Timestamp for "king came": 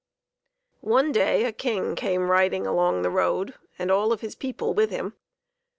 1.51-2.31